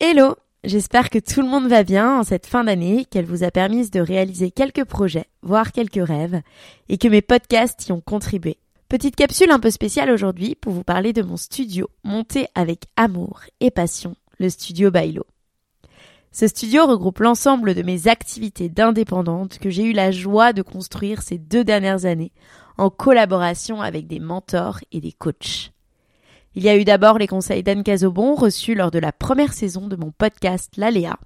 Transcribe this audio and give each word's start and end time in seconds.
Hello, 0.00 0.36
j'espère 0.62 1.10
que 1.10 1.18
tout 1.18 1.42
le 1.42 1.48
monde 1.48 1.66
va 1.66 1.82
bien 1.82 2.20
en 2.20 2.22
cette 2.22 2.46
fin 2.46 2.62
d'année, 2.62 3.04
qu'elle 3.04 3.24
vous 3.24 3.42
a 3.42 3.50
permis 3.50 3.90
de 3.90 3.98
réaliser 3.98 4.52
quelques 4.52 4.84
projets, 4.84 5.26
voire 5.42 5.72
quelques 5.72 6.06
rêves, 6.06 6.40
et 6.88 6.98
que 6.98 7.08
mes 7.08 7.20
podcasts 7.20 7.88
y 7.88 7.90
ont 7.90 8.00
contribué. 8.00 8.58
Petite 8.88 9.16
capsule 9.16 9.50
un 9.50 9.58
peu 9.58 9.72
spéciale 9.72 10.12
aujourd'hui 10.12 10.54
pour 10.54 10.72
vous 10.72 10.84
parler 10.84 11.12
de 11.12 11.22
mon 11.22 11.36
studio 11.36 11.88
monté 12.04 12.46
avec 12.54 12.84
amour 12.94 13.40
et 13.58 13.72
passion, 13.72 14.14
le 14.38 14.48
studio 14.50 14.92
Bailo. 14.92 15.26
Ce 16.30 16.46
studio 16.46 16.86
regroupe 16.86 17.18
l'ensemble 17.18 17.74
de 17.74 17.82
mes 17.82 18.06
activités 18.06 18.68
d'indépendante 18.68 19.58
que 19.58 19.68
j'ai 19.68 19.82
eu 19.82 19.92
la 19.92 20.12
joie 20.12 20.52
de 20.52 20.62
construire 20.62 21.22
ces 21.22 21.38
deux 21.38 21.64
dernières 21.64 22.04
années 22.04 22.30
en 22.76 22.88
collaboration 22.88 23.82
avec 23.82 24.06
des 24.06 24.20
mentors 24.20 24.78
et 24.92 25.00
des 25.00 25.10
coachs. 25.10 25.72
Il 26.54 26.62
y 26.62 26.68
a 26.68 26.76
eu 26.76 26.84
d'abord 26.84 27.18
les 27.18 27.26
conseils 27.26 27.62
d'Anne 27.62 27.82
Cazobon 27.84 28.34
reçus 28.34 28.74
lors 28.74 28.90
de 28.90 28.98
la 28.98 29.12
première 29.12 29.52
saison 29.52 29.86
de 29.86 29.96
mon 29.96 30.10
podcast 30.10 30.72
L'Aléa, 30.76 31.18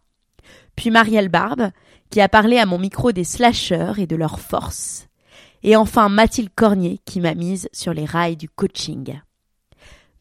puis 0.77 0.91
Marielle 0.91 1.29
Barbe 1.29 1.71
qui 2.11 2.21
a 2.21 2.29
parlé 2.29 2.59
à 2.59 2.67
mon 2.67 2.79
micro 2.79 3.13
des 3.13 3.25
slasheurs 3.25 3.99
et 3.99 4.07
de 4.07 4.17
leur 4.17 4.41
force, 4.41 5.09
et 5.63 5.77
enfin 5.77 6.09
Mathilde 6.09 6.51
Cornier 6.55 7.01
qui 7.05 7.21
m'a 7.21 7.35
mise 7.35 7.69
sur 7.73 7.95
les 7.95 8.05
rails 8.05 8.37
du 8.37 8.49
coaching. 8.49 9.21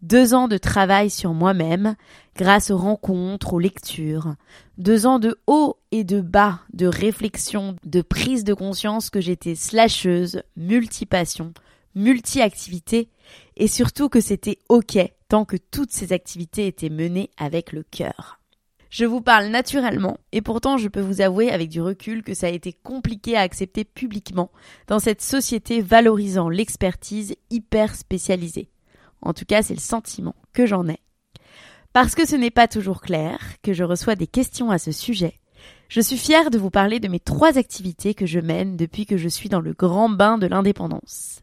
Deux 0.01 0.33
ans 0.33 0.47
de 0.47 0.57
travail 0.57 1.11
sur 1.11 1.33
moi-même, 1.33 1.95
grâce 2.35 2.71
aux 2.71 2.77
rencontres, 2.77 3.53
aux 3.53 3.59
lectures. 3.59 4.33
Deux 4.79 5.05
ans 5.05 5.19
de 5.19 5.37
haut 5.45 5.77
et 5.91 6.03
de 6.03 6.21
bas, 6.21 6.61
de 6.73 6.87
réflexion, 6.87 7.75
de 7.83 8.01
prise 8.01 8.43
de 8.43 8.55
conscience 8.55 9.11
que 9.11 9.21
j'étais 9.21 9.53
slasheuse, 9.53 10.41
multipassion, 10.55 11.53
multi-activité, 11.95 13.09
et 13.57 13.67
surtout 13.67 14.09
que 14.09 14.21
c'était 14.21 14.59
ok 14.69 14.97
tant 15.27 15.45
que 15.45 15.57
toutes 15.57 15.91
ces 15.91 16.13
activités 16.13 16.67
étaient 16.67 16.89
menées 16.89 17.29
avec 17.37 17.71
le 17.71 17.83
cœur. 17.83 18.39
Je 18.89 19.05
vous 19.05 19.21
parle 19.21 19.47
naturellement, 19.47 20.17
et 20.33 20.41
pourtant 20.41 20.77
je 20.77 20.89
peux 20.89 20.99
vous 20.99 21.21
avouer 21.21 21.49
avec 21.49 21.69
du 21.69 21.81
recul 21.81 22.23
que 22.23 22.33
ça 22.33 22.47
a 22.47 22.51
été 22.51 22.73
compliqué 22.73 23.37
à 23.37 23.41
accepter 23.41 23.85
publiquement 23.85 24.51
dans 24.87 24.99
cette 24.99 25.21
société 25.21 25.81
valorisant 25.81 26.49
l'expertise 26.49 27.35
hyper 27.49 27.95
spécialisée. 27.95 28.69
En 29.21 29.33
tout 29.33 29.45
cas, 29.45 29.61
c'est 29.61 29.75
le 29.75 29.79
sentiment 29.79 30.35
que 30.51 30.65
j'en 30.65 30.89
ai. 30.89 30.99
Parce 31.93 32.15
que 32.15 32.27
ce 32.27 32.35
n'est 32.35 32.51
pas 32.51 32.67
toujours 32.67 33.01
clair, 33.01 33.39
que 33.63 33.71
je 33.71 33.83
reçois 33.83 34.15
des 34.15 34.27
questions 34.27 34.71
à 34.71 34.77
ce 34.77 34.91
sujet, 34.91 35.35
je 35.91 35.99
suis 35.99 36.17
fière 36.17 36.51
de 36.51 36.57
vous 36.57 36.69
parler 36.69 37.01
de 37.01 37.09
mes 37.09 37.19
trois 37.19 37.57
activités 37.57 38.13
que 38.13 38.25
je 38.25 38.39
mène 38.39 38.77
depuis 38.77 39.05
que 39.05 39.17
je 39.17 39.27
suis 39.27 39.49
dans 39.49 39.59
le 39.59 39.73
grand 39.73 40.07
bain 40.07 40.37
de 40.37 40.47
l'indépendance. 40.47 41.41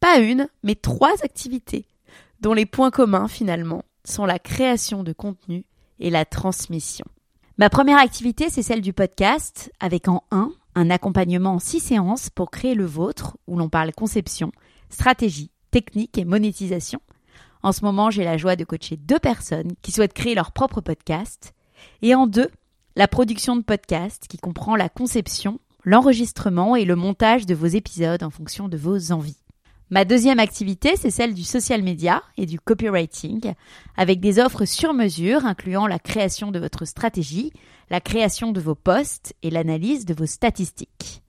Pas 0.00 0.18
une, 0.18 0.48
mais 0.62 0.74
trois 0.74 1.14
activités, 1.22 1.86
dont 2.40 2.52
les 2.52 2.66
points 2.66 2.90
communs 2.90 3.28
finalement 3.28 3.82
sont 4.04 4.24
la 4.24 4.38
création 4.38 5.02
de 5.02 5.12
contenu 5.12 5.64
et 5.98 6.10
la 6.10 6.24
transmission. 6.24 7.06
Ma 7.58 7.70
première 7.70 7.98
activité, 7.98 8.50
c'est 8.50 8.62
celle 8.62 8.82
du 8.82 8.92
podcast, 8.92 9.72
avec 9.80 10.08
en 10.08 10.22
un, 10.30 10.52
un 10.74 10.90
accompagnement 10.90 11.54
en 11.54 11.58
six 11.58 11.80
séances 11.80 12.30
pour 12.30 12.50
créer 12.50 12.74
le 12.74 12.84
vôtre, 12.84 13.38
où 13.46 13.56
l'on 13.56 13.70
parle 13.70 13.92
conception, 13.92 14.52
stratégie, 14.90 15.50
technique 15.70 16.18
et 16.18 16.24
monétisation, 16.24 17.00
en 17.66 17.72
ce 17.72 17.84
moment, 17.84 18.10
j'ai 18.10 18.22
la 18.22 18.36
joie 18.36 18.54
de 18.54 18.62
coacher 18.62 18.96
deux 18.96 19.18
personnes 19.18 19.72
qui 19.82 19.90
souhaitent 19.90 20.12
créer 20.12 20.36
leur 20.36 20.52
propre 20.52 20.80
podcast. 20.80 21.52
Et 22.00 22.14
en 22.14 22.28
deux, 22.28 22.48
la 22.94 23.08
production 23.08 23.56
de 23.56 23.62
podcast 23.62 24.26
qui 24.28 24.38
comprend 24.38 24.76
la 24.76 24.88
conception, 24.88 25.58
l'enregistrement 25.82 26.76
et 26.76 26.84
le 26.84 26.94
montage 26.94 27.44
de 27.44 27.56
vos 27.56 27.66
épisodes 27.66 28.22
en 28.22 28.30
fonction 28.30 28.68
de 28.68 28.76
vos 28.76 29.10
envies. 29.10 29.42
Ma 29.88 30.04
deuxième 30.04 30.40
activité, 30.40 30.96
c'est 30.96 31.12
celle 31.12 31.32
du 31.32 31.44
social 31.44 31.80
media 31.80 32.22
et 32.36 32.46
du 32.46 32.58
copywriting, 32.58 33.52
avec 33.96 34.18
des 34.18 34.40
offres 34.40 34.64
sur 34.64 34.94
mesure 34.94 35.46
incluant 35.46 35.86
la 35.86 36.00
création 36.00 36.50
de 36.50 36.58
votre 36.58 36.84
stratégie, 36.84 37.52
la 37.88 38.00
création 38.00 38.50
de 38.50 38.60
vos 38.60 38.74
posts 38.74 39.34
et 39.44 39.50
l'analyse 39.50 40.04
de 40.04 40.14
vos 40.14 40.26
statistiques. 40.26 41.22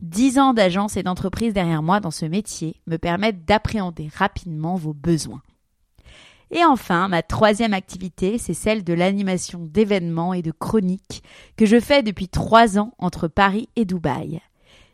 Dix 0.00 0.38
ans 0.38 0.52
d'agence 0.52 0.98
et 0.98 1.02
d'entreprise 1.02 1.54
derrière 1.54 1.82
moi 1.82 2.00
dans 2.00 2.10
ce 2.10 2.26
métier 2.26 2.76
me 2.86 2.98
permettent 2.98 3.46
d'appréhender 3.46 4.10
rapidement 4.14 4.74
vos 4.74 4.92
besoins. 4.92 5.42
Et 6.50 6.62
enfin, 6.62 7.08
ma 7.08 7.22
troisième 7.22 7.72
activité, 7.72 8.36
c'est 8.36 8.52
celle 8.52 8.84
de 8.84 8.92
l'animation 8.92 9.60
d'événements 9.64 10.34
et 10.34 10.42
de 10.42 10.52
chroniques 10.52 11.22
que 11.56 11.64
je 11.64 11.80
fais 11.80 12.02
depuis 12.02 12.28
trois 12.28 12.78
ans 12.78 12.92
entre 12.98 13.28
Paris 13.28 13.70
et 13.76 13.86
Dubaï. 13.86 14.42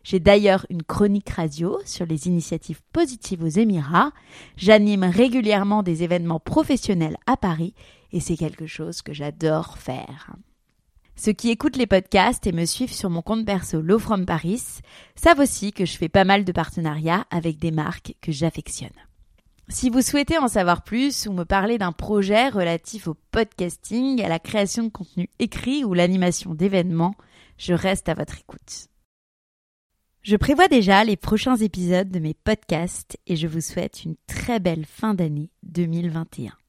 J'ai 0.02 0.20
d'ailleurs 0.20 0.66
une 0.70 0.82
chronique 0.82 1.28
radio 1.30 1.78
sur 1.84 2.06
les 2.06 2.26
initiatives 2.26 2.80
positives 2.92 3.42
aux 3.42 3.48
Émirats. 3.48 4.12
J'anime 4.56 5.04
régulièrement 5.04 5.82
des 5.82 6.02
événements 6.02 6.40
professionnels 6.40 7.18
à 7.26 7.36
Paris 7.36 7.74
et 8.12 8.20
c'est 8.20 8.36
quelque 8.36 8.66
chose 8.66 9.02
que 9.02 9.12
j'adore 9.12 9.78
faire. 9.78 10.34
Ceux 11.16 11.32
qui 11.32 11.50
écoutent 11.50 11.76
les 11.76 11.86
podcasts 11.86 12.46
et 12.46 12.52
me 12.52 12.64
suivent 12.64 12.94
sur 12.94 13.10
mon 13.10 13.20
compte 13.20 13.44
perso 13.44 13.82
Low 13.82 13.98
From 13.98 14.24
Paris 14.24 14.62
savent 15.16 15.40
aussi 15.40 15.72
que 15.72 15.84
je 15.84 15.98
fais 15.98 16.08
pas 16.08 16.24
mal 16.24 16.44
de 16.44 16.52
partenariats 16.52 17.26
avec 17.30 17.58
des 17.58 17.72
marques 17.72 18.14
que 18.22 18.32
j'affectionne. 18.32 18.88
Si 19.68 19.90
vous 19.90 20.02
souhaitez 20.02 20.38
en 20.38 20.48
savoir 20.48 20.82
plus 20.82 21.26
ou 21.26 21.32
me 21.32 21.44
parler 21.44 21.78
d'un 21.78 21.92
projet 21.92 22.48
relatif 22.48 23.06
au 23.06 23.14
podcasting, 23.30 24.22
à 24.22 24.28
la 24.28 24.38
création 24.38 24.84
de 24.84 24.88
contenu 24.88 25.28
écrit 25.38 25.84
ou 25.84 25.92
l'animation 25.92 26.54
d'événements, 26.54 27.14
je 27.58 27.74
reste 27.74 28.08
à 28.08 28.14
votre 28.14 28.38
écoute. 28.38 28.88
Je 30.22 30.36
prévois 30.36 30.68
déjà 30.68 31.02
les 31.02 31.16
prochains 31.16 31.56
épisodes 31.56 32.10
de 32.10 32.18
mes 32.18 32.34
podcasts 32.34 33.18
et 33.26 33.36
je 33.36 33.46
vous 33.46 33.62
souhaite 33.62 34.04
une 34.04 34.16
très 34.26 34.60
belle 34.60 34.84
fin 34.84 35.14
d'année 35.14 35.50
2021. 35.62 36.59